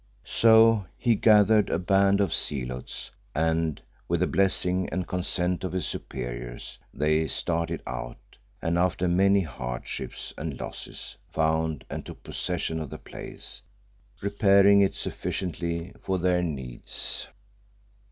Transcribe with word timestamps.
So 0.25 0.87
he 0.97 1.13
gathered 1.13 1.69
a 1.69 1.77
band 1.77 2.21
of 2.21 2.33
zealots 2.33 3.11
and, 3.35 3.79
with 4.07 4.21
the 4.21 4.25
blessing 4.25 4.89
and 4.89 5.07
consent 5.07 5.63
of 5.63 5.73
his 5.73 5.85
superiors, 5.85 6.79
they 6.91 7.27
started 7.27 7.83
out, 7.85 8.17
and 8.63 8.79
after 8.79 9.07
many 9.07 9.41
hardships 9.41 10.33
and 10.39 10.59
losses 10.59 11.17
found 11.31 11.85
and 11.87 12.03
took 12.03 12.23
possession 12.23 12.79
of 12.79 12.89
the 12.89 12.97
place, 12.97 13.61
repairing 14.23 14.81
it 14.81 14.95
sufficiently 14.95 15.93
for 16.01 16.17
their 16.17 16.41
needs. 16.41 17.27